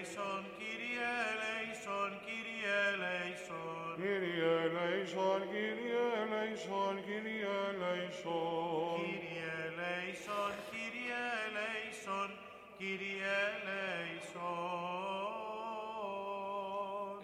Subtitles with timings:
[0.00, 3.92] ελέησον, Κύριε ελέησον, Κύριε ελέησον.
[4.02, 8.98] Κύριε ελέησον, Κύριε ελέησον, Κύριε ελέησον.
[9.00, 12.30] Κύριε ελέησον, Κύριε ελέησον,
[12.78, 14.48] Κύριε ελέησον.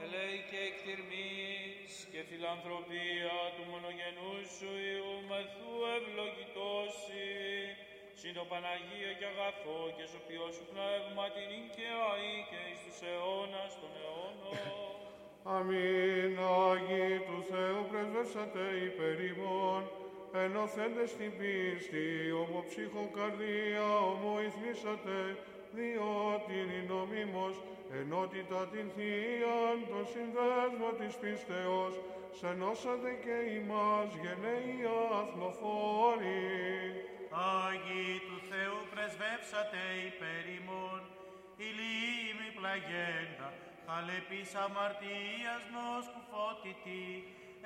[0.04, 7.26] Ελέη και εκτιρμής και φιλανθρωπία του μονογενού σου Υιού μεθού ευλογητώσει,
[8.28, 12.98] συν το Παναγία και αγαθό και σωπιό σου πνεύμα την και αή και εις τους
[13.08, 14.60] αιώνας των αιώνων.
[15.54, 16.34] Αμήν,
[16.68, 19.82] Άγιοι του Θεού πρεσβεύσατε υπέρ ημών,
[20.44, 22.06] ενωθέντες στην πίστη,
[22.42, 25.18] ομοψύχων καρδία ομοηθμίσατε,
[25.76, 27.54] διότι είναι νομίμως
[28.00, 31.94] ενότητα την Θείαν, το συνδέσμο της πίστεως,
[32.38, 34.76] σενώσατε και ημάς γενναίοι
[35.20, 36.44] αθλοφόροι.
[37.30, 41.00] Άγιοι του Θεού πρεσβεύσατε υπέρ ημών,
[41.66, 43.48] η λίμνη πλαγέντα,
[43.86, 47.04] χαλεπής αμαρτίας νος κουφότητη,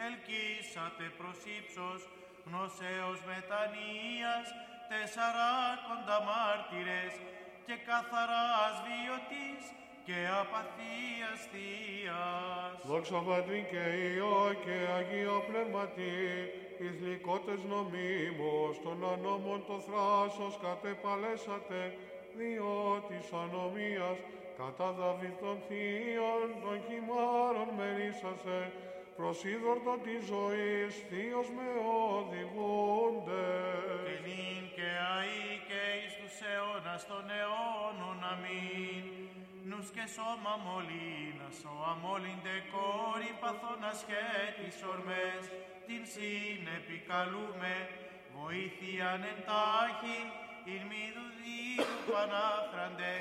[0.07, 2.01] ελκύσατε προς ύψος,
[2.47, 4.47] γνωσέως μετανοίας,
[4.91, 7.15] τεσσαράκοντα μάρτυρες
[7.67, 9.65] και καθαράς βιωτής
[10.11, 12.75] και απαθίας θείας.
[12.91, 16.15] Δόξα Πατρί και Υιό και Αγίο Πνεύματι,
[16.83, 21.81] εις λυκότες νομίμως, των ανώμων το θράσος κατεπαλέσατε,
[22.39, 24.19] διότι ανομίας
[24.59, 28.61] κατά Δαβίδ των θείων των χυμάρων μερίσασε,
[29.17, 31.69] προς είδωρτο της ζωής θείος με
[32.17, 33.49] οδηγούνται.
[34.07, 39.30] Και νυν και αεί και εις τους αιώνας των αιώνων αμήν.
[39.71, 45.43] Νους και σώμα μολύνας, ο αμόλυντε κόρη παθών ασχέτης ορμές,
[45.87, 47.75] την συνεπικαλούμε,
[48.37, 50.19] βοήθειαν εντάχει,
[50.71, 53.15] ειν μη δουδίου πανάχραντε,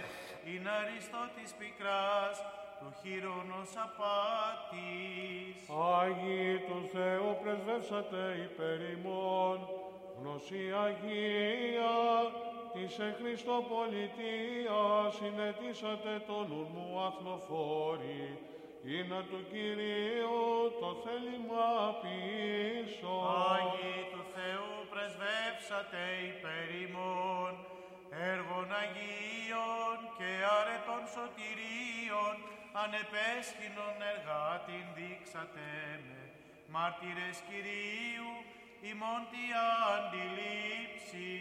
[0.50, 2.36] ειν αριστό της πικράς,
[2.80, 5.58] του χειρονός απάτης.
[6.00, 9.58] Άγιοι τους Θεού πρεσβεύσατε υπέρ ημών,
[10.18, 11.98] γνωσή Αγία,
[12.74, 18.26] της εν Χριστώ πολιτείας συνετήσατε τον νου μου αθλοφόρη,
[18.94, 20.44] είναι του Κυρίου
[20.82, 21.70] το θέλημα
[22.04, 23.12] πίσω.
[23.54, 27.54] Άγιοι του Θεού πρεσβεύσατε υπέρ ημών,
[28.32, 32.36] έργων Αγίων και αρετών σωτηρίων,
[32.82, 35.68] ανεπέσχυνον εργάτην δείξατε
[36.08, 36.20] με,
[36.74, 38.32] μάρτυρες Κυρίου,
[38.90, 39.44] ημών τη
[39.94, 41.32] αντιλήψη.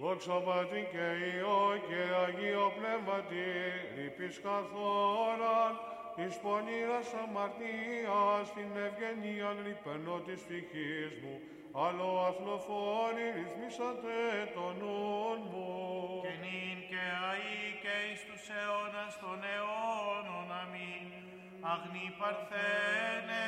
[0.00, 3.48] Δόξα Πατρί και Υιό και Αγίο Πνεύματι,
[3.96, 5.72] ρηπής καθόραν,
[6.20, 11.34] εις πονήρας αμαρτίας, την ευγενίαν ρηπενό της ψυχής μου,
[11.84, 14.16] άλλο αθλοφόρη ρυθμίσατε
[14.56, 15.70] το νουν μου.
[16.24, 21.06] Και νυν και αεί και εις τους αιώνας των αιώνων αμήν.
[21.72, 23.46] Αγνή Παρθένε,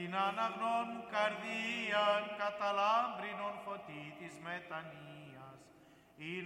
[0.00, 5.58] την αναγνών καρδίαν καταλάμπρινον φωτί της μετανοίας,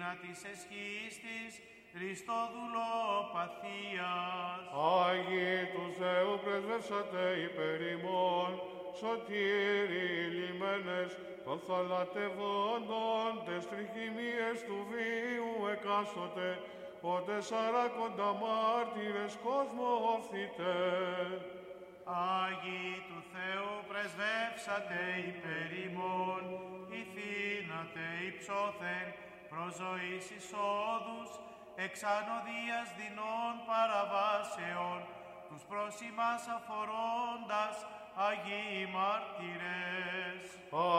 [0.01, 1.51] να της εσχής της
[1.93, 4.63] Χριστόδουλοπαθίας.
[5.05, 8.51] Άγιοι τους Θεού πρεσβεύσατε υπέρ ημών,
[8.99, 11.11] σωτήρι λιμένες
[11.45, 16.51] των θαλατευόντων, τες τριχημίες του βίου εκάστοτε,
[17.13, 20.73] ο τεσσαράκοντα μάρτυρες κόσμο οφθείτε.
[22.05, 25.01] Άγιοι του Θεού πρεσβεύσατε
[25.31, 26.43] υπέρ ημών,
[27.01, 29.07] ηθήνατε υψώθεν
[29.51, 31.31] προς ζωής εισόδους,
[31.85, 34.99] εξ ανωδίας δεινών παραβάσεων,
[35.49, 37.77] τους προς ημάς αφορώντας
[38.29, 40.43] Αγίοι μάρτυρες.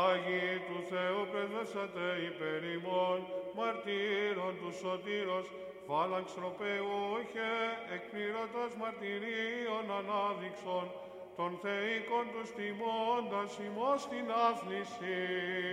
[0.08, 3.20] Άγιοι του Θεού πρεσβεύσατε υπέρ ημών,
[3.58, 5.48] μαρτύρων του σωτήρος,
[5.88, 7.52] φάλαξ τροπεούχε,
[7.96, 10.88] εκπληρωτός μαρτυρίων ανάδειξον,
[11.38, 15.18] των θεϊκών τους τιμώντας ημώς την άθληση.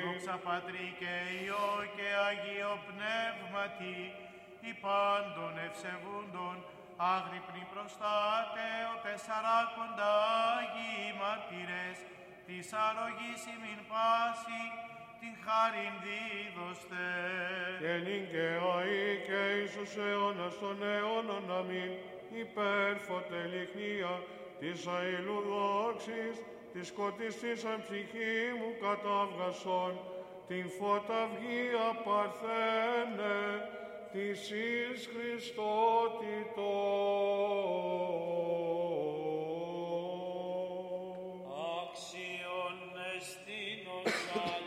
[0.06, 3.99] Δόξα Πατρί και Υιό και Αγίο Πνεύματι,
[4.64, 6.56] οι πάντων ευσεβούντων,
[7.14, 10.12] άγρυπνοι προστάτε, ο τεσσαράκοντα
[10.53, 11.99] Άγιοι μάρτυρες,
[12.47, 14.62] της αρρωγής ημιν πάση,
[15.20, 17.09] την χάριν δίδωστε.
[17.82, 21.93] Και νυν και αεί και εις τους αιώνας των αιώνων αμήν,
[22.43, 24.14] υπέρφωτε λιχνία
[24.62, 26.37] της αηλού δόξης,
[26.73, 29.93] της σκοτιστήσαν ψυχή μου κατάβγασον,
[30.49, 33.41] την φωταυγία παρθένε,
[34.12, 35.62] της εις Χριστότητος.
[41.81, 42.76] Άξιον
[43.17, 44.62] εστίνος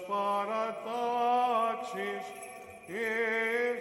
[0.00, 2.24] εχθρόντας παρατάξεις,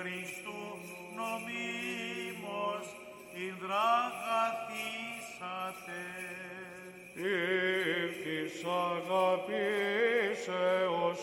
[0.03, 0.63] Χριστού
[1.17, 2.87] νομίμως
[3.43, 6.03] υνδραγαθήσατε.
[7.15, 8.57] Ήρθης
[8.95, 9.61] αγαπήσεως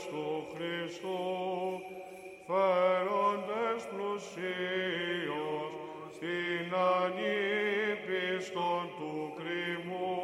[0.10, 1.24] του Χριστού,
[2.48, 5.72] φέροντες πλουσίως
[6.20, 10.20] την ανήπιστον του κρυμμού,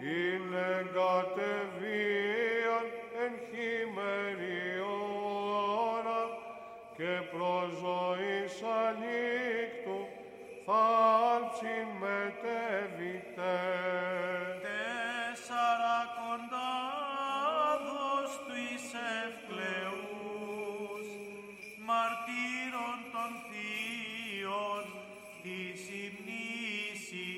[0.00, 1.85] είναι κατεβίαν
[6.96, 8.54] και προς ζωής
[8.84, 10.00] ανήκτου
[10.66, 13.56] θάλψην μετέβητε.
[14.64, 16.70] Τέσσαρα κοντάδος
[18.46, 18.56] του
[19.24, 21.06] ευκλεούς,
[21.88, 24.84] μαρτύρων των θείων,
[25.42, 27.30] της υμνήσι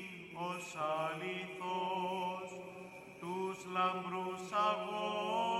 [0.49, 0.65] ως
[0.99, 2.49] αληθώς,
[3.19, 5.58] τους λαμπρούς αγώνας,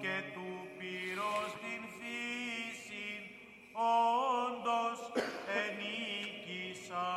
[0.00, 3.08] και του πυρός την φύση
[3.72, 5.00] όντως
[5.62, 7.16] ενίκησαν.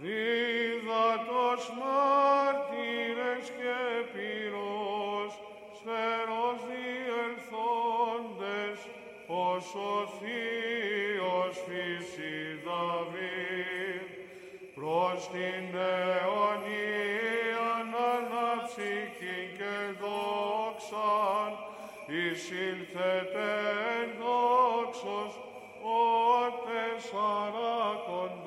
[0.00, 3.78] Δίδατος μάρτυρες και
[4.12, 5.32] πυρός,
[5.76, 7.58] σφαίρος διελθόντες,
[9.26, 12.34] ως ο θείος φύση
[12.64, 14.06] Δαβίδ,
[14.74, 17.25] προς την αιωνίαν
[20.90, 21.52] δόξαν,
[22.06, 23.48] εισήλθετε
[24.00, 25.32] εν δόξος,
[25.82, 25.98] ο
[26.64, 28.45] τεσσαράκοντα.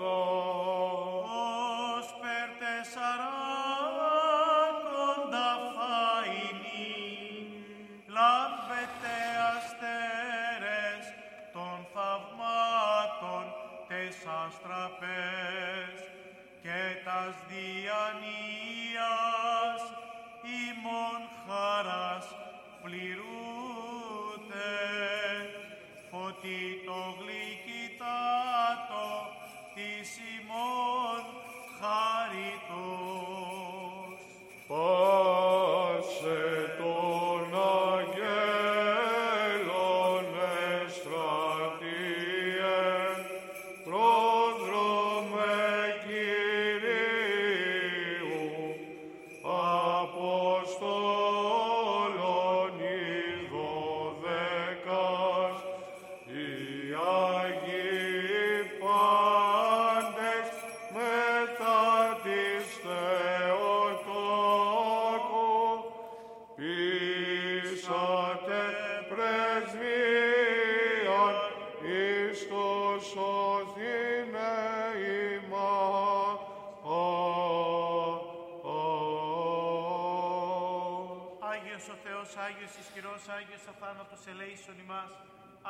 [82.50, 85.12] Άγιος ισχυρός, Άγιος αθάνατος ελέησον ημάς.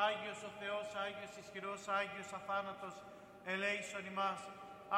[0.08, 2.96] Άγιος ο Θεός, Άγιος ισχυρός, Άγιος αθάνατος
[3.52, 4.42] ελέησον ημάς.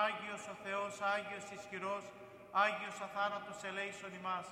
[0.05, 2.05] Άγιος ο Θεός, Άγιος ισχυρός,
[2.65, 4.47] Άγιος αθάνατος ελέησον ημάς.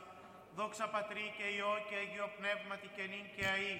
[0.57, 3.75] Δόξα Πατρί και Υιό και Αγίο Πνεύματι και νυν και αΐ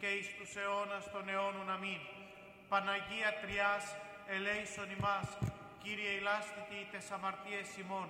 [0.00, 2.02] και εις τους αιώνας των αιώνων αμήν.
[2.70, 3.86] Παναγία Τριάς
[4.36, 5.28] ελέησον ημάς.
[5.82, 8.08] Κύριε ηλάστητη τες αμαρτίες ημών.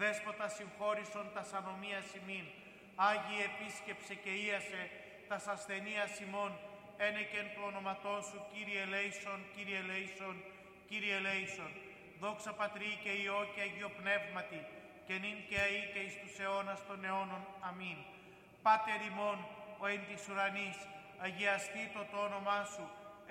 [0.00, 2.46] Δέσποτα συγχώρησον τας ανομίας ημίν.
[3.08, 4.82] Άγιε επίσκεψε και ίασε
[5.28, 6.52] τας ασθενείας ημών.
[7.06, 10.36] Ένεκεν του ονοματός σου, Κύριε ελέησον, Κύριε ελέησον,
[10.88, 11.72] Κύριε ελέησον.
[12.22, 14.60] Δόξα Πατρί και Υιό και Αγίο Πνεύματι,
[15.06, 17.42] και νυν και αεί και εις τους αιώνας των αιώνων.
[17.68, 17.98] Αμήν.
[18.64, 19.38] Πάτερ ημών,
[19.82, 20.78] ο εν της ουρανής,
[21.24, 22.84] αγιαστήτω το όνομά σου,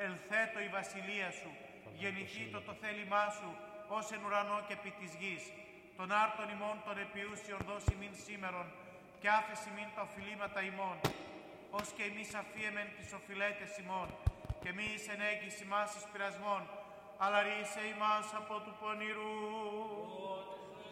[0.05, 1.51] ελθέτω η βασιλεία σου,
[1.99, 3.49] γεννηθήτω το θέλημά σου,
[3.97, 5.43] ως εν ουρανό και επί της γης.
[5.97, 8.67] Τον άρτον ημών των επιούσιων δώσει μην σήμερον,
[9.21, 10.97] και άφεση μην τα οφειλήματα ημών.
[11.77, 14.09] ως και εμείς αφίεμεν τις οφειλέτες ημών,
[14.61, 16.63] και μη εις ενέγγιση μας εις πειρασμών,
[17.23, 19.37] αλλά ρίσε ημάς από του πονηρού.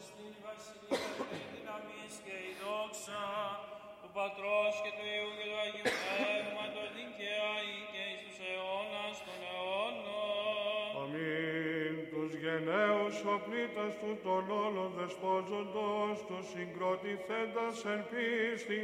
[0.07, 3.23] Στην βασιλεία και η δύναμις και η δόξα
[4.01, 8.26] του Πατρός και του Υιού και του Αγίου Πνεύματος δικαία ή και εις
[12.47, 18.79] Τους γενναίους οπλίτας του των όλων δεσπόζοντος, τους συγκροτηθέντας εν πίστη,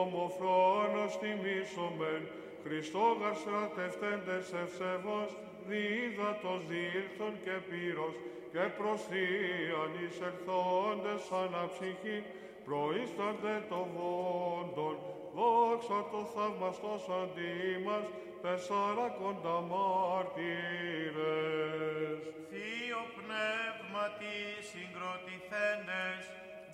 [0.00, 2.22] ομοφρόνος τιμήσομεν,
[2.64, 5.30] Χριστόγαρ στρατευτέντες ευσεβώς,
[5.68, 8.14] διείδατος διήλθον και πύρος,
[8.52, 12.18] και προς θείαν εισελθόντες αναψυχή,
[12.66, 14.96] προείστανται το βόντον,
[15.36, 17.54] δόξα το θαυμαστός αντί
[17.86, 18.06] μας,
[18.42, 21.61] τεσσάρακοντα μάρτυρες.
[24.02, 24.38] Θείο πνεύματι
[24.70, 26.22] συγκροτηθέντες,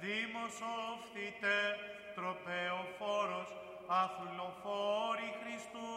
[0.00, 0.56] Δήμος
[0.92, 1.58] οφθήτε,
[2.16, 3.50] τροπεοφόρος,
[4.00, 5.96] αθουλοφόροι Χριστού,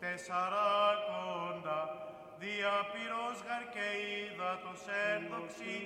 [0.00, 1.80] τεσσαράκοντα,
[2.42, 3.86] διαπυρός γαρ και
[4.20, 5.76] ύδατος ένδοξη,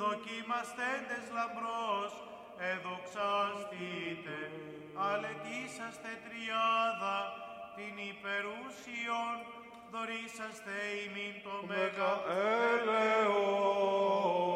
[0.00, 2.12] δοκιμαστέντες λαμπρός,
[2.70, 4.38] εδοξαστείτε,
[5.08, 7.18] αλετήσαστε τριάδα,
[7.76, 9.36] την υπερούσιον,
[9.96, 10.74] δωρήσαστε
[11.04, 12.12] ημίν το μέγα
[12.80, 14.55] Ελέησον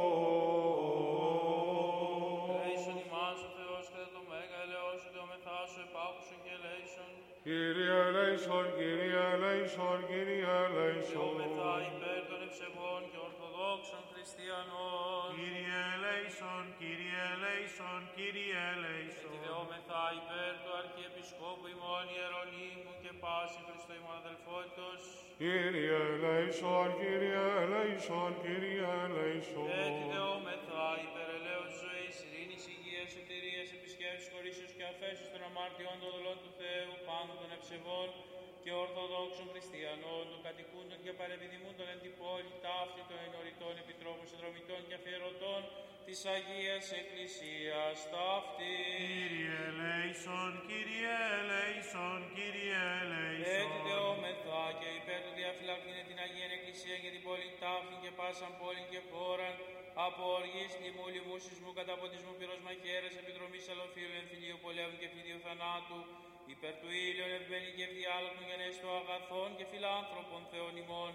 [7.47, 11.35] Κύριε ελέησον, Κύριε ελέησον, Κύριε ελέησον.
[11.38, 15.26] Δεόμεθα υπέρ των ευσεβών και ορθοδόξων χριστιανών.
[15.38, 19.35] Κύριε ελέησον, Κύριε ελέησον, Κύριε ελέησον.
[19.44, 25.00] Δεόμεθα υπέρ του Αρχιεπισκόπου ημών Ιερονίμου και πάση Χριστό ημών αδελφότητος.
[25.40, 29.66] Κύριε ελέησον, Κύριε ελέησον, Κύριε ελέησον.
[29.85, 32.00] Έτσι δεόμεθα υπέρ ελέος ζωής,
[32.40, 37.50] ειρήνης, υγείας, σωτηρίας, επισκέψης, χωρίσεως και αφέσεως των αμαρτιών των δολών του Θεού, πάντων των
[37.56, 38.09] ευσεβών
[38.62, 44.80] και ορθοδόξων χριστιανών, των κατοικούντων και παρεπιδημούντων εν την πόλη, ταύτη των ενωρητών επιτρόπων, συνδρομητών
[44.88, 45.61] και αφιερωτών
[46.06, 48.75] της Αγίας Εκκλησίας ταύτη.
[49.00, 53.70] Κύριε ελέησον, Κύριε ελέησον, Κύριε Έτσι ελέησον.
[53.87, 58.82] δεόμεθα και υπέρ του διαφυλακτήνε την Αγία Εκκλησία και την πόλη τάφη και πάσαν πόλη
[58.92, 59.54] και χώραν
[60.09, 66.00] από οργής, λοιμού, λοιμού, σεισμού, καταποντισμού, πυρός μαχαίρες, επιδρομής αλοφύλου, εμφυλίου, πολέμου και φιδίου θανάτου,
[66.54, 71.12] υπέρ του ήλιον ευμένη και ευδιάλωτων γενέστο αγαθών και φιλάνθρωπων θεών ημών,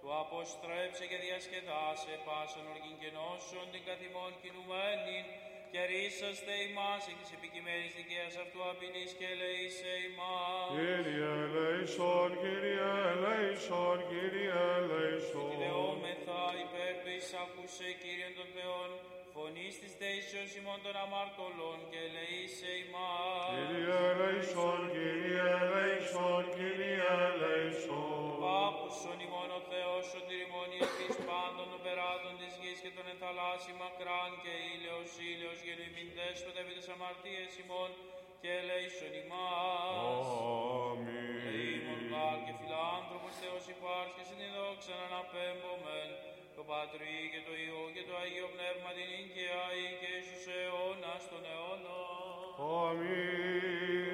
[0.00, 5.24] του αποστρέψε και διασκεδάσε πάσαν οργήν και νόσων την καθημών κινουμένην,
[5.74, 10.68] και ρίσαστε ημάς εκ της επικειμένης δικαίας αυτού απειλής και ελεήσε ημάς.
[10.78, 15.50] Κύριε ελέησον, Κύριε ελέησον, Κύριε ελέησον.
[15.54, 18.90] Ιδεόμεθα υπέρ του εισάκουσε Κύριον των Θεών,
[19.34, 23.48] φωνής της δεήσεως ημών των αμαρτωλών και ελεήσε ημάς.
[23.54, 28.13] Κύριε ελέησον, Κύριε ελέησον, Κύριε ελέησον.
[28.94, 34.30] Πάπουσον ημών ο Θεός σωτηριμών ιερής πάντων των περάτων της γης και των ενθαλάσσι μακράν
[34.42, 37.90] και ήλαιος ήλαιος γεννημήν δέσποτα επί τις αμαρτίες ημών
[38.42, 40.28] και ελέησον ημάς.
[40.88, 41.46] Αμήν.
[41.48, 46.10] Ελεήμων γάρ και φιλάνθρωπος Θεός υπάρχεις και στην δόξα να αναπέμπομεν
[46.56, 50.44] το Πατρί και το Υιό και το Αγίο Πνεύμα την οικαία ή και εις τους
[50.56, 52.06] αιώνας των αιώνων.
[52.86, 54.13] Αμήν.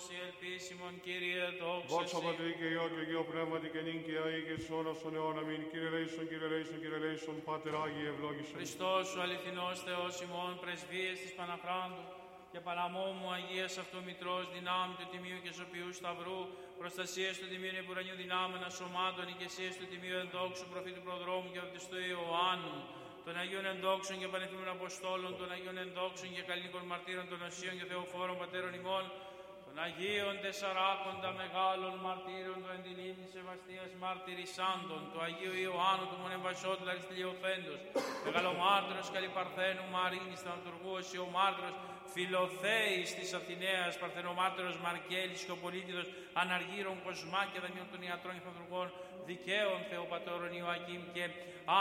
[0.00, 2.24] Θεός, η ελπίσιμον Κύριε δόξα Δόξα σοι.
[2.26, 5.42] Πατρί και Υιό και Αγίο Πνεύματι και νυν και αεί και στους αιώνας των αιώνων.
[5.42, 5.62] Αμήν.
[5.70, 8.56] Κύριε ελέησον, Κύριε ελέησον, Κύριε ελέησον, Πάτερ Άγιε ευλόγησον.
[8.60, 12.04] Χριστός ο αληθινός Θεός ημών, πρεσβείες της Παναχράντου
[12.52, 16.40] και Παναμόμου Αγίας Αυτομητρός, δυνάμει του Τιμίου και Σωπιού Σταυρού,
[16.80, 22.76] προστασίες του Τιμίου Επουρανιού δυνάμενα σωμάτων, ηγεσίες του Τιμίου Ενδόξου Προφήτου Προδρόμου και Βαπτιστού Ιωάννου,
[23.24, 27.86] των Αγίων Ενδόξων και Πανεθνίων Αποστόλων, των Αγίων Ενδόξων και Καλλίκων Μαρτύρων των Οσίων και
[27.90, 29.04] Θεοφόρων Πατέρων ημών,
[29.70, 37.80] των Αγίων Τεσσαράκοντα Μεγάλων Μαρτύρων του Εντιλήμνη Σεβαστίας Μαρτυρισάντων, του Αγίου Ιωάννου του Μονεμβασιώτου Αριστηλιοθέντος,
[38.26, 41.74] Μεγαλομάρτυρος Καλυπαρθένου Μαρίνης Θανατουργού Οσιομάρτυρος
[42.14, 46.06] Φιλοθέης της Αθηναίας, Παρθενομάρτυρος Μαρκέλης και ο Πολίτιδος
[46.42, 48.88] Αναργύρων Κοσμά και Δανείων των Ιατρών και Θανατουργών
[49.28, 51.24] Δικαίων Θεοπατώρων Ιωακήμ και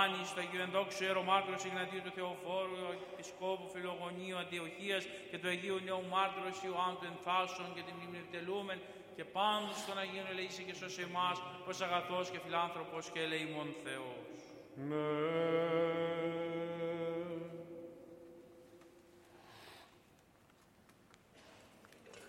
[0.02, 2.78] Άνης του Αγίου Ενδόξου Ιερομάρτυρος Ιγνατίου του Θεοφόρου,
[3.14, 8.80] Επισκόπου Φιλογονίου Αντιοχίας και του Αγίου Νέου Μάρτυρος Ιωάννου του Ενθάσεων και την μνήμη τελούμεν
[9.16, 11.38] και πάντως των Αγίων ελεήσε και σώσε εμάς
[11.70, 14.42] ως αγαθός και φιλάνθρωπος και ελεημόν Θεός.
[14.90, 16.09] Ναι.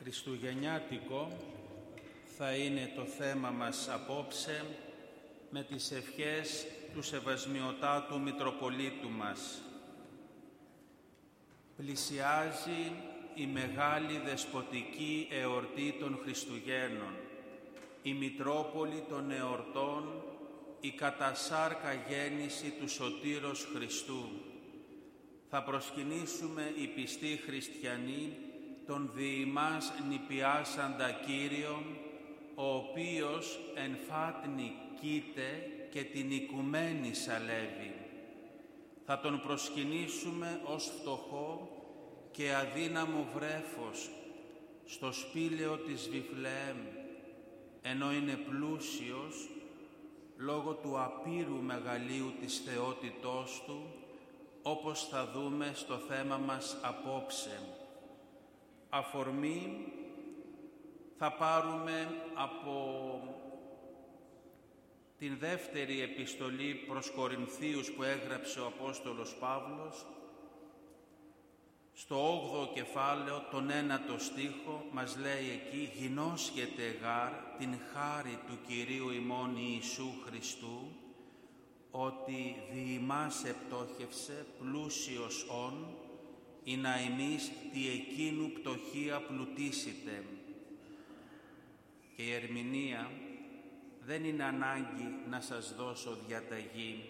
[0.02, 1.28] Χριστουγεννιάτικο
[2.36, 4.64] θα είναι το θέμα μας απόψε
[5.50, 9.62] με τις ευχές του Σεβασμιωτάτου Μητροπολίτου μας.
[11.76, 12.92] Πλησιάζει
[13.34, 17.14] η μεγάλη δεσποτική εορτή των Χριστουγέννων,
[18.02, 20.22] η Μητρόπολη των εορτών,
[20.80, 24.28] η κατασάρκα γέννηση του Σωτήρος Χριστού.
[25.50, 28.36] Θα προσκυνήσουμε οι πιστοί χριστιανοί
[28.86, 31.84] τον διημάς νηπιάσαντα Κύριον,
[32.54, 37.94] ο οποίος εν φάτνη κοίται και την οικουμένη σαλεύει.
[39.06, 41.68] Θα τον προσκυνήσουμε ως φτωχό
[42.30, 44.10] και αδύναμο βρέφος
[44.84, 46.76] στο σπήλαιο της Βιφλεέμ,
[47.82, 49.48] ενώ είναι πλούσιος
[50.36, 53.82] λόγω του απείρου μεγαλείου της θεότητός του,
[54.62, 57.60] όπως θα δούμε στο θέμα μας απόψε.
[58.90, 59.92] Αφορμή
[61.18, 62.74] θα πάρουμε από
[65.18, 70.06] την δεύτερη επιστολή προς Κορινθίους που έγραψε ο Απόστολος Παύλος,
[71.92, 79.10] στο 8ο κεφάλαιο, τον ένατο στίχο, μας λέει εκεί «Γινώσχεται γάρ την χάρη του Κυρίου
[79.10, 80.88] ημών Ιησού Χριστού,
[81.90, 85.86] ότι δι' ημάς επτόχευσε πλούσιος όν,
[86.64, 90.24] ή να εμείς τι εκείνου πτωχία πλουτίσιτε».
[92.16, 93.10] Και η ερμηνεία
[94.00, 97.04] δεν είναι ανάγκη να σας δώσω διαταγή,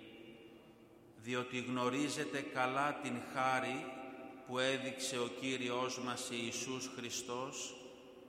[1.23, 3.85] διότι γνωρίζετε καλά την χάρη
[4.47, 7.75] που έδειξε ο Κύριος μας Ιησούς Χριστός,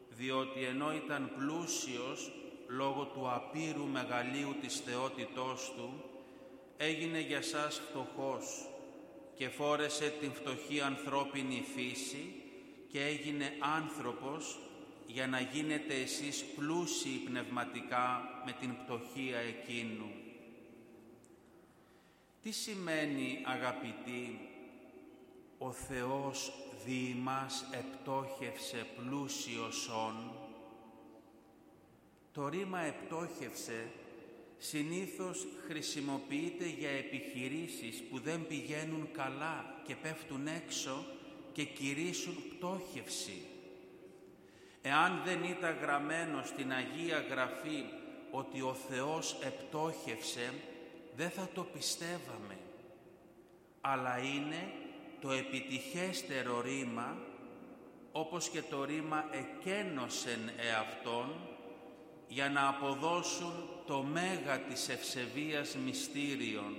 [0.09, 2.31] διότι ενώ ήταν πλούσιος
[2.67, 6.03] λόγω του απείρου μεγαλείου της θεότητός Του,
[6.77, 8.70] έγινε για σας φτωχός
[9.41, 12.33] και φόρεσε την φτωχή ανθρώπινη φύση
[12.91, 14.59] και έγινε άνθρωπος
[15.07, 20.11] για να γίνετε εσείς πλούσιοι πνευματικά με την πτωχία εκείνου.
[22.41, 24.39] Τι σημαίνει αγαπητοί
[25.57, 26.53] ο Θεός
[26.85, 30.31] δι' μας επτόχευσε πλούσιος όν.
[32.31, 33.91] Το ρήμα επτόχευσε
[34.63, 41.05] συνήθως χρησιμοποιείται για επιχειρήσεις που δεν πηγαίνουν καλά και πέφτουν έξω
[41.53, 43.45] και κηρύσουν πτώχευση.
[44.81, 47.83] Εάν δεν ήταν γραμμένο στην Αγία Γραφή
[48.31, 50.53] ότι ο Θεός επτόχευσε,
[51.15, 52.57] δεν θα το πιστεύαμε.
[53.81, 54.71] Αλλά είναι
[55.21, 57.17] το επιτυχέστερο ρήμα,
[58.11, 61.50] όπως και το ρήμα «εκένωσεν εαυτόν»,
[62.33, 63.53] για να αποδώσουν
[63.85, 66.75] το μέγα της ευσεβίας μυστήριον,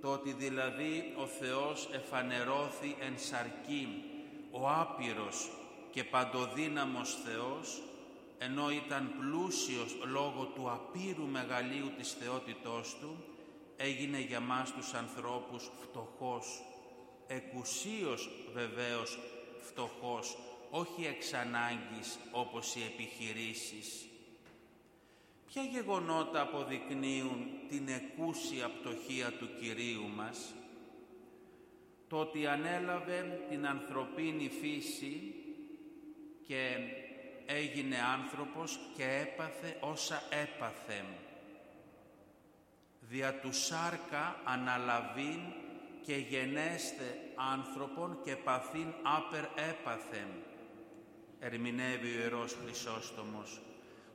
[0.00, 3.88] το ότι δηλαδή ο Θεός εφανερώθη εν σαρκή,
[4.50, 5.50] ο άπειρος
[5.90, 7.82] και παντοδύναμος Θεός,
[8.38, 13.24] ενώ ήταν πλούσιος λόγω του απείρου μεγαλείου της θεότητός Του,
[13.76, 16.62] έγινε για μας τους ανθρώπους φτωχός,
[17.26, 19.18] εκουσίως βεβαίως
[19.60, 20.38] φτωχός,
[20.70, 24.08] όχι εξ ανάγκης όπως οι επιχειρήσεις.
[25.54, 30.54] Ποια γεγονότα αποδεικνύουν την εκούσια πτωχία του Κυρίου μας,
[32.08, 35.34] το ότι ανέλαβε την ανθρωπίνη φύση
[36.46, 36.76] και
[37.46, 41.04] έγινε άνθρωπος και έπαθε όσα έπαθε.
[43.00, 45.40] Δια του σάρκα αναλαβήν
[46.02, 47.18] και γενέστε
[47.54, 50.28] άνθρωπον και παθήν άπερ έπαθεν.
[51.38, 53.60] Ερμηνεύει ο Ιερός Χρυσόστομος.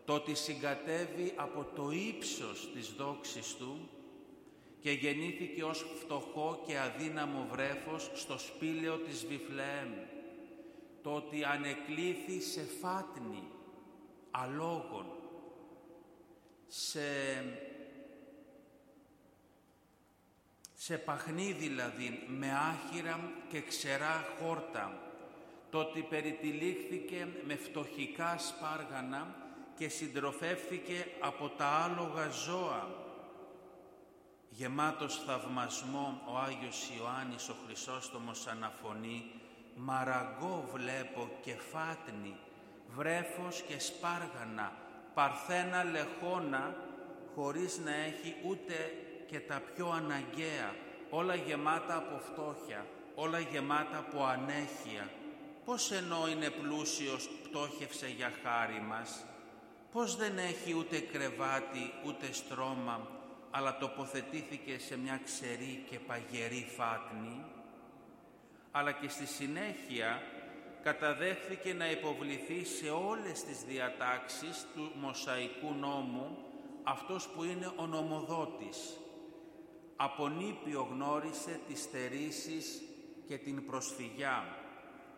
[0.10, 3.90] Το ότι συγκατεύει από το ύψος της δόξης Του
[4.82, 9.90] και γεννήθηκε ως φτωχό και αδύναμο βρέφος στο σπήλαιο της Βιφλεέμ.
[11.02, 13.44] Το ότι ανεκλήθη σε φάτνη
[14.32, 15.06] αλόγων,
[16.68, 17.02] σε
[20.74, 25.02] σε παχνί δηλαδή με άχυρα και ξερά χόρτα,
[25.70, 29.48] το ότι περιτυλίχθηκε με φτωχικά σπάργανα
[29.80, 32.88] και συντροφεύθηκε από τα άλογα ζώα.
[34.50, 39.32] Γεμάτος θαυμασμό ο Άγιος Ιωάννης ο Χρυσόστομος αναφωνεί
[39.76, 42.36] «Μαραγκό βλέπω και φάτνη,
[42.88, 44.74] βρέφος και σπάργανα,
[45.14, 46.76] παρθένα λεχόνα,
[47.36, 48.94] χωρίς να έχει ούτε
[49.28, 50.76] και τα πιο αναγκαία,
[51.10, 55.10] όλα γεμάτα από φτώχεια, όλα γεμάτα από ανέχεια.
[55.66, 59.24] Πώς ενώ είναι πλούσιος πτώχευσε για χάρη μας,
[59.92, 63.08] πώς δεν έχει ούτε κρεβάτι ούτε στρώμα,
[63.52, 67.46] αλλά τοποθετήθηκε σε μια ξερή και παγερή φάτνη,
[68.72, 70.22] αλλά και στη συνέχεια
[70.84, 76.38] καταδέχθηκε να υποβληθεί σε όλες τις διατάξεις του Μοσαϊκού νόμου
[76.84, 78.98] αυτός που είναι ο νομοδότης,
[79.96, 82.82] από νήπιο γνώρισε τις στερήσεις
[83.28, 84.44] και την προσφυγιά.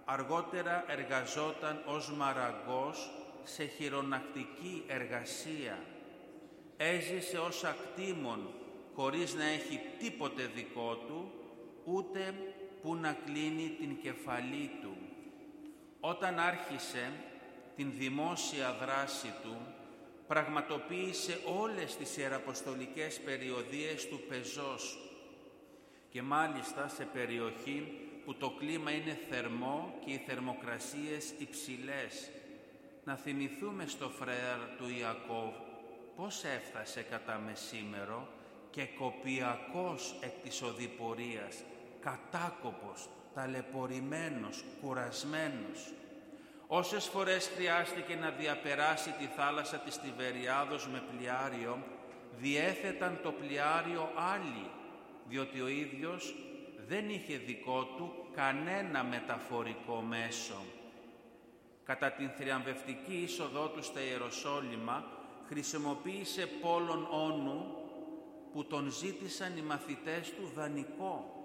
[0.05, 3.11] Αργότερα εργαζόταν ως μαραγκός
[3.43, 5.85] σε χειρονακτική εργασία.
[6.77, 8.49] Έζησε ως ακτήμον
[8.95, 11.31] χωρίς να έχει τίποτε δικό του,
[11.83, 12.33] ούτε
[12.81, 14.97] που να κλείνει την κεφαλή του.
[15.99, 17.11] Όταν άρχισε
[17.75, 19.57] την δημόσια δράση του,
[20.27, 24.97] πραγματοποίησε όλες τις ιεραποστολικές περιοδίες του πεζός
[26.09, 27.87] και μάλιστα σε περιοχή
[28.25, 32.29] που το κλίμα είναι θερμό και οι θερμοκρασίες υψηλές.
[33.03, 35.53] Να θυμηθούμε στο φρέαρ του Ιακώβ
[36.15, 38.27] πώς έφτασε κατά μεσήμερο
[38.69, 41.63] και κοπιακός εκ της οδηπορίας,
[42.01, 45.93] κατάκοπος, ταλαιπωρημένος, κουρασμένος.
[46.67, 51.83] Όσες φορές χρειάστηκε να διαπεράσει τη θάλασσα της Τιβεριάδος με πλοιάριο,
[52.37, 54.69] διέθεταν το πλοιάριο άλλοι,
[55.27, 56.35] διότι ο ίδιος
[56.87, 60.63] δεν είχε δικό του κανένα μεταφορικό μέσο.
[61.91, 65.05] Κατά την θριαμβευτική είσοδό τους στα Ιεροσόλυμα,
[65.47, 67.65] χρησιμοποίησε πόλων όνου
[68.53, 71.43] που τον ζήτησαν οι μαθητές του δανεικό.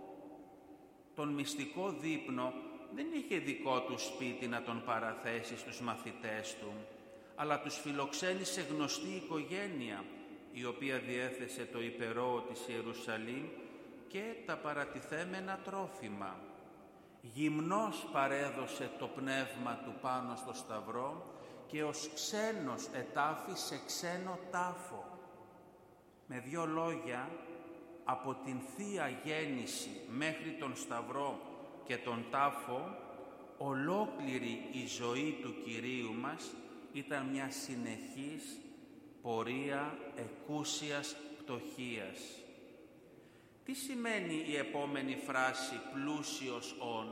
[1.14, 2.52] Τον μυστικό δείπνο
[2.94, 6.72] δεν είχε δικό του σπίτι να τον παραθέσει στους μαθητές του,
[7.37, 10.04] αλλά τους φιλοξένησε γνωστή οικογένεια,
[10.52, 13.44] η οποία διέθεσε το υπερό της Ιερουσαλήμ
[14.09, 16.37] και τα παρατηθέμενα τρόφιμα.
[17.20, 21.35] Γυμνός παρέδωσε το πνεύμα του πάνω στο σταυρό
[21.66, 25.05] και ως ξένος ετάφη σε ξένο τάφο.
[26.26, 27.31] Με δύο λόγια,
[28.05, 31.40] από την Θεία Γέννηση μέχρι τον Σταυρό
[31.85, 32.96] και τον Τάφο,
[33.59, 36.55] ολόκληρη η ζωή του Κυρίου μας
[36.92, 38.61] ήταν μια συνεχής
[39.22, 42.18] πορεία εκούσιας πτωχίας.
[43.66, 47.09] Τι σημαίνει η επόμενη φράση «πλούσιος όν»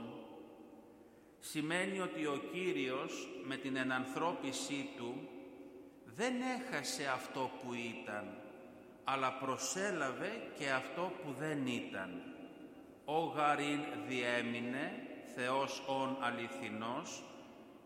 [1.39, 5.29] σημαίνει ότι ο Κύριος με την ενανθρώπισή Του
[6.05, 8.37] δεν έχασε αυτό που ήταν,
[9.03, 12.21] αλλά προσέλαβε και αυτό που δεν ήταν.
[13.05, 17.23] Ο γαρίν διέμεινε, Θεός ον αληθινός,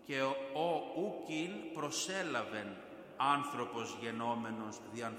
[0.06, 0.22] και
[0.54, 2.68] ο ουκίν προσέλαβεν,
[3.18, 5.18] άνθρωπος γενόμενος διαν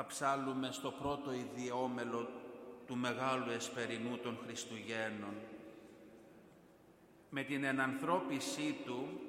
[0.00, 2.28] Θα ψάλουμε στο πρώτο ιδιόμελο
[2.86, 5.34] του Μεγάλου Εσπερινού των Χριστουγέννων.
[7.30, 9.20] Με την ενανθρώπισή Του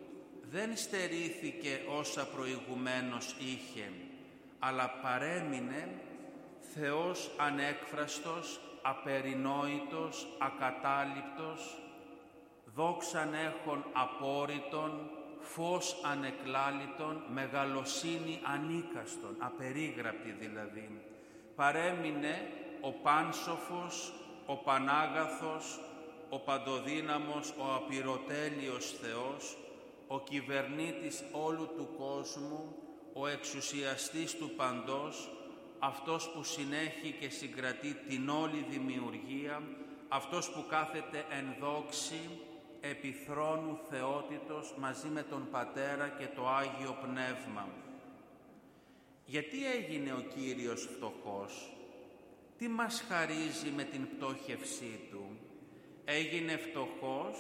[0.41, 3.91] δεν στερήθηκε όσα προηγουμένως είχε,
[4.60, 6.01] αλλά παρέμεινε
[6.60, 11.82] Θεός ανέκφραστος, απερινόητος, ακατάληπτος,
[12.75, 15.10] δόξαν έχων απόρριτον,
[15.41, 21.02] φως ανεκλάλητον, μεγαλοσύνη ανίκαστον, απερίγραπτη δηλαδή.
[21.56, 24.13] Παρέμεινε ο πάνσοφος,
[24.45, 25.80] ο πανάγαθος,
[26.30, 29.58] ο παντοδύναμος, ο απειροτέλειος Θεός,
[30.08, 32.75] ο κυβερνήτης όλου του κόσμου,
[33.13, 35.30] ο εξουσιαστής του παντός,
[35.80, 39.62] αυτός που συνέχει και συγκρατεί την όλη δημιουργία,
[40.08, 42.39] αυτός που κάθεται εν δόξη,
[42.81, 47.67] επιθρόνου θεότητος μαζί με τον Πατέρα και το Άγιο Πνεύμα.
[49.25, 51.73] Γιατί έγινε ο Κύριος φτωχός,
[52.57, 55.37] τι μας χαρίζει με την πτώχευσή Του;
[56.05, 57.37] Έγινε φτωχός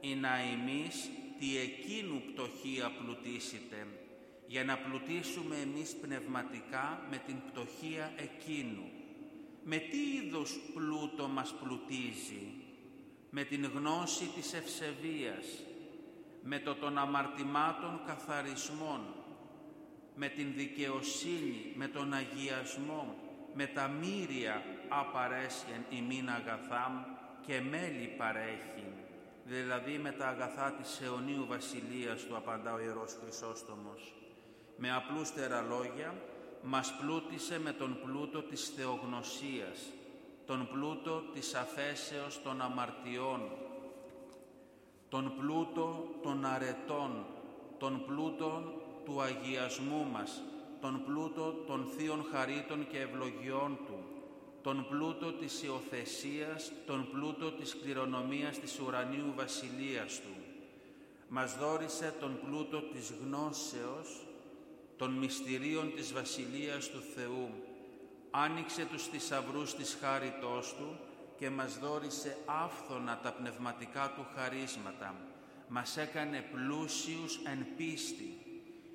[0.00, 3.86] ή να εμείς τι εκείνου πτωχία πλουτίσετε,
[4.46, 8.90] για να πλουτίσουμε εμείς πνευματικά με την πτωχία εκείνου.
[9.64, 12.67] Με τι είδος πλούτο μας πλουτίζει,
[13.30, 15.46] με την γνώση της ευσεβίας,
[16.42, 19.00] με το των αμαρτημάτων καθαρισμών,
[20.14, 23.16] με την δικαιοσύνη, με τον αγιασμό,
[23.54, 26.94] με τα μύρια απαρέσχεν ημίν αγαθάμ
[27.46, 28.86] και μέλη παρέχει,
[29.44, 34.14] δηλαδή με τα αγαθά της αιωνίου βασιλείας του απαντά ο Ιερός Χρυσόστομος.
[34.76, 36.14] Με απλούστερα λόγια,
[36.62, 39.92] μας πλούτησε με τον πλούτο της θεογνωσίας,
[40.48, 43.40] τον πλούτο της αφέσεως των αμαρτιών,
[45.08, 47.26] τον πλούτο των αρετών,
[47.78, 48.62] τον πλούτο
[49.04, 50.42] του αγιασμού μας,
[50.80, 53.98] τον πλούτο των θείων χαρίτων και ευλογιών Του,
[54.62, 60.34] τον πλούτο της υιοθεσίας, τον πλούτο της κληρονομίας της ουρανίου βασιλείας Του.
[61.28, 64.26] Μας δόρισε τον πλούτο της γνώσεως,
[64.96, 67.67] των μυστηρίων της βασιλείας του Θεού,
[68.30, 70.98] άνοιξε τους θησαυρούς της χάριτός Του
[71.36, 75.14] και μας δόρισε άφθονα τα πνευματικά Του χαρίσματα,
[75.68, 78.38] μας έκανε πλούσιους εν πίστη,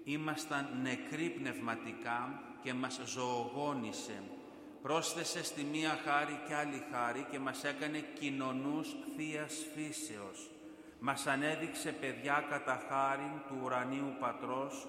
[0.04, 4.24] ήμασταν νεκροί πνευματικά και μας ζωογόνησε,
[4.82, 10.50] πρόσθεσε στη μία χάρη και άλλη χάρη και μας έκανε κοινωνούς Θείας Φύσεως.
[11.00, 14.88] Μας ανέδειξε παιδιά κατά χάριν του ουρανίου Πατρός,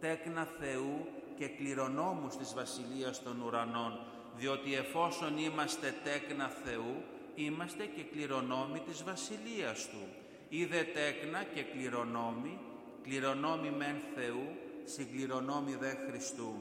[0.00, 4.00] τέκνα Θεού και κληρονόμους της Βασιλείας των Ουρανών,
[4.36, 7.02] διότι εφόσον είμαστε τέκνα Θεού,
[7.34, 10.08] είμαστε και κληρονόμοι της Βασιλείας Του.
[10.48, 12.58] Είδε τέκνα και κληρονόμοι,
[13.02, 14.48] κληρονόμοι μεν Θεού,
[14.84, 16.54] συγκληρονόμοι δε Χριστού.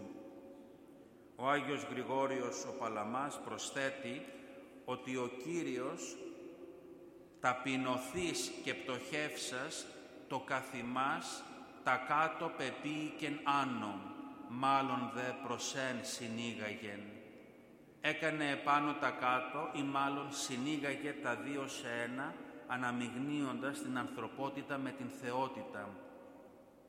[1.36, 4.26] Ο Άγιος Γρηγόριος ο Παλαμάς προσθέτει
[4.86, 6.18] ότι ο Κύριος
[7.40, 9.86] ταπεινωθείς και πτωχεύσας
[10.28, 11.44] το καθημάς
[11.84, 14.13] τα κάτω πεποίηκεν άνω,
[14.60, 17.00] μάλλον δε προσέν συνήγαγεν.
[18.02, 22.34] Έκανε επάνω τα κάτω ή μάλλον συνήγαγε τα δύο σε ένα,
[22.68, 25.90] αναμειγνύοντας την ανθρωπότητα με την θεότητα.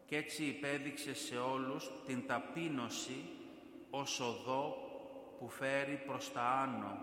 [0.06, 3.24] Κι έτσι υπέδειξε σε όλους την ταπείνωση
[3.90, 4.76] ως οδό
[5.38, 6.98] που φέρει προς τα άνω,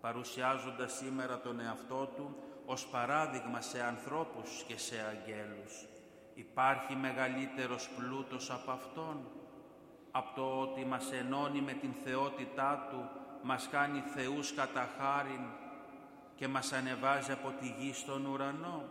[0.00, 5.86] παρουσιάζοντας σήμερα τον εαυτό του ως παράδειγμα σε ανθρώπους και σε αγγέλους.
[6.34, 9.26] Υπάρχει μεγαλύτερος πλούτος από Αυτόν,
[10.12, 13.08] από το ότι μας ενώνει με την θεότητά Του,
[13.42, 15.44] μας κάνει θεούς κατά χάριν
[16.36, 18.84] και μας ανεβάζει από τη γη στον ουρανό.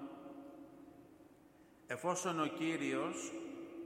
[1.87, 3.31] Εφόσον ο Κύριος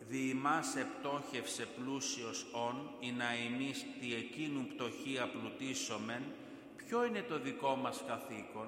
[0.08, 6.24] διημάς επτόχευσε πλούσιος όν, ή να εμείς τι εκείνου πτωχή απλουτήσομεν,
[6.76, 8.67] ποιο είναι το δικό μας καθήκον,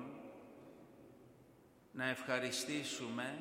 [1.92, 3.40] να ευχαριστήσουμε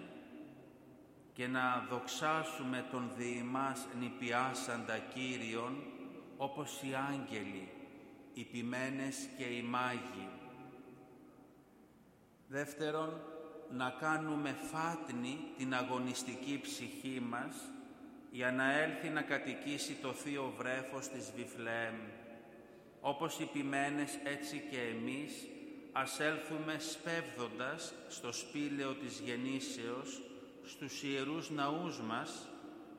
[1.37, 5.83] και να δοξάσουμε τον διημάς νηπιάσαντα Κύριον,
[6.37, 7.68] όπως οι άγγελοι,
[8.35, 10.29] οι ποιμένες και οι μάγοι.
[12.49, 13.20] Δεύτερον,
[13.70, 17.55] να κάνουμε φάτνη την αγωνιστική ψυχή μας
[18.31, 21.94] για να έλθει να κατοικήσει το θείο βρέφος της Βιφλέμ.
[23.01, 25.33] Όπως οι ποιμένες έτσι και εμείς
[25.92, 30.20] ας έλθουμε σπέβδοντας στο σπήλαιο της γεννήσεως,
[30.66, 32.48] στους ιερούς ναούς μας,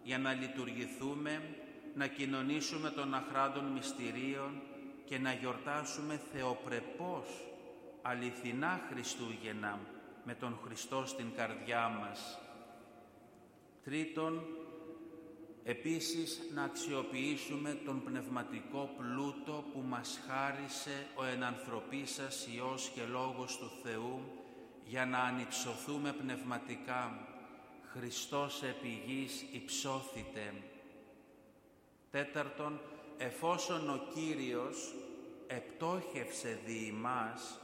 [0.04, 1.56] για να λειτουργηθούμε,
[1.96, 4.62] να κοινωνήσουμε των αχράντων μυστηρίων
[5.06, 7.28] και να γιορτάσουμε θεοπρεπώς,
[8.02, 9.80] αληθινά Χριστούγεννα,
[10.24, 12.40] με τον Χριστό στην καρδιά μας.
[13.84, 14.46] Τρίτον,
[15.64, 23.72] επίσης να αξιοποιήσουμε τον πνευματικό πλούτο που μας χάρισε ο ενανθρωπίσας Υιός και Λόγος του
[23.84, 24.22] Θεού
[24.86, 27.27] για να ανυψωθούμε πνευματικά.
[27.94, 30.54] Χριστός επί γης υψώθητε.
[32.12, 32.80] Τέταρτον,
[33.18, 34.96] εφόσον ο Κύριος
[35.48, 37.60] επτόχευσε δι' μας,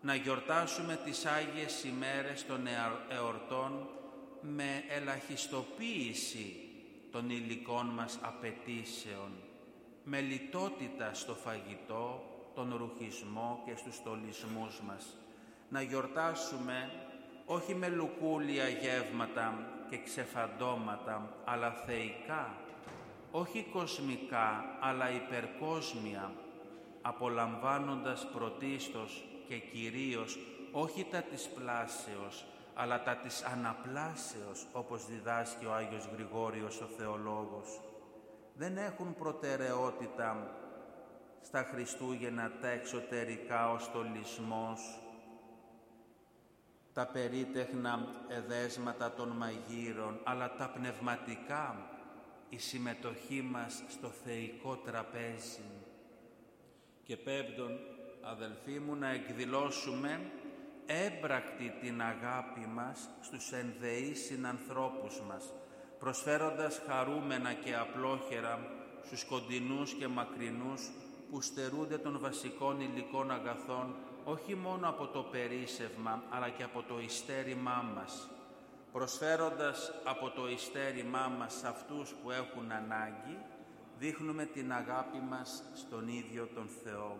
[0.00, 2.66] να γιορτάσουμε τις Άγιες ημέρες των
[3.08, 3.88] εορτών
[4.40, 6.56] με ελαχιστοποίηση
[7.10, 9.30] των υλικών μας απαιτήσεων,
[10.04, 12.24] με λιτότητα στο φαγητό,
[12.54, 15.16] τον ρουχισμό και στους στολισμούς μας.
[15.68, 16.90] Να γιορτάσουμε
[17.46, 22.54] όχι με λουκούλια γεύματα και ξεφαντώματα, αλλά θεϊκά,
[23.30, 26.32] όχι κοσμικά, αλλά υπερκόσμια,
[27.02, 30.38] απολαμβάνοντας πρωτίστως και κυρίως
[30.72, 37.80] όχι τα της πλάσεως, αλλά τα της αναπλάσεως, όπως διδάσκει ο Άγιος Γρηγόριος ο Θεολόγος.
[38.54, 40.56] Δεν έχουν προτεραιότητα
[41.40, 44.80] στα Χριστούγεννα τα εξωτερικά ο στολισμός,
[46.94, 51.90] τα περίτεχνα εδέσματα των μαγείρων, αλλά τα πνευματικά,
[52.48, 55.70] η συμμετοχή μας στο θεϊκό τραπέζι.
[57.02, 57.78] Και πέμπτον,
[58.22, 60.20] αδελφοί μου, να εκδηλώσουμε
[60.86, 65.52] έμπρακτη την αγάπη μας στους ενδεείς συνανθρώπους μας,
[65.98, 68.58] προσφέροντας χαρούμενα και απλόχερα
[69.04, 70.90] στους κοντινούς και μακρινούς
[71.30, 77.00] που στερούνται των βασικών υλικών αγαθών όχι μόνο από το περίσευμα αλλά και από το
[77.00, 78.28] ιστέρημά μας,
[78.92, 83.38] προσφέροντας από το ιστέρημά μας σε αυτούς που έχουν ανάγκη,
[83.98, 87.18] δείχνουμε την αγάπη μας στον ίδιο τον Θεό.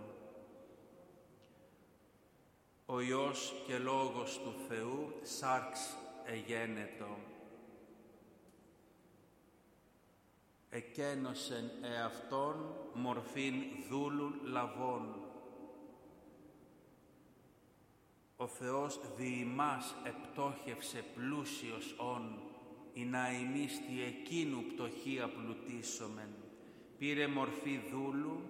[2.87, 7.19] Ο Υιός και Λόγος του Θεού σάρξ εγένετο.
[10.71, 13.55] Εκένωσεν εαυτόν μορφήν
[13.89, 15.24] δούλου λαβών.
[18.45, 22.43] Ο Θεός διημάς επτόχευσε πλούσιος όν,
[22.93, 26.29] η να ημίστη εκείνου πτωχή απλουτήσομεν.
[26.99, 28.41] Πήρε μορφή δούλου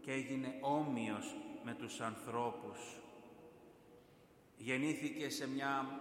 [0.00, 2.78] και έγινε όμοιος με τους ανθρώπους
[4.56, 6.00] γεννήθηκε σε μια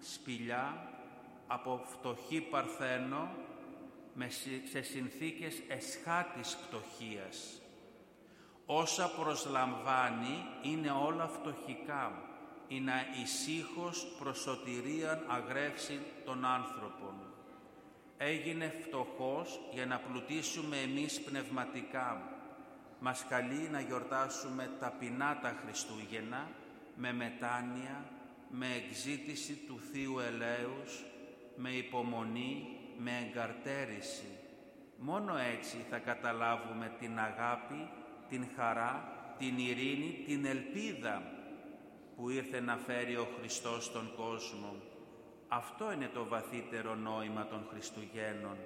[0.00, 0.92] σπηλιά
[1.46, 3.28] από φτωχή παρθένο
[4.70, 7.62] σε συνθήκες εσχάτης πτωχίας.
[8.66, 12.27] Όσα προσλαμβάνει είναι όλα φτωχικά,
[12.68, 17.14] ή να ησύχως προσωτηρίαν αγρεύσει των άνθρωπων.
[18.16, 22.22] Έγινε φτωχός για να πλουτίσουμε εμείς πνευματικά.
[23.00, 26.50] Μας καλεί να γιορτάσουμε ταπεινά τα Χριστούγεννα,
[26.96, 28.04] με μετάνοια,
[28.50, 31.04] με εξήτηση του Θείου Ελέους,
[31.56, 32.66] με υπομονή,
[32.98, 34.26] με εγκαρτέρηση.
[34.96, 37.88] Μόνο έτσι θα καταλάβουμε την αγάπη,
[38.28, 41.37] την χαρά, την ειρήνη, την ελπίδα
[42.18, 44.74] που ήρθε να φέρει ο Χριστός στον κόσμο.
[45.48, 48.56] Αυτό είναι το βαθύτερο νόημα των Χριστουγέννων.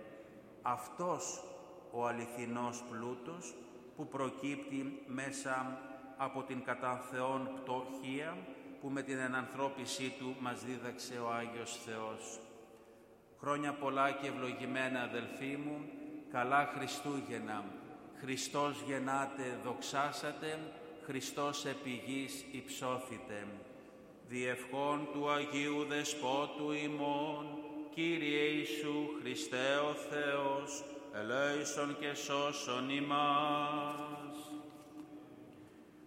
[0.62, 1.44] Αυτός
[1.92, 3.54] ο αληθινός πλούτος
[3.96, 5.78] που προκύπτει μέσα
[6.16, 8.36] από την κατά Θεόν πτωχία
[8.80, 12.40] που με την ενανθρώπισή Του μας δίδαξε ο Άγιος Θεός.
[13.40, 15.84] Χρόνια πολλά και ευλογημένα αδελφοί μου,
[16.30, 17.64] καλά Χριστούγεννα.
[18.20, 20.58] Χριστός γεννάτε, δοξάσατε,
[21.04, 23.46] Χριστός επί γης υψώθητε.
[24.28, 27.46] Διευχών του Αγίου Δεσπότου ημών,
[27.94, 30.84] Κύριε Ιησού Χριστέ ο Θεός,
[31.14, 34.52] ελέησον και σώσον ημάς.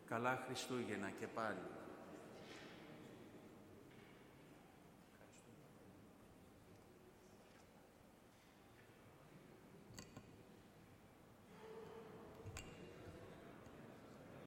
[0.10, 1.75] Καλά Χριστούγεννα και πάλι.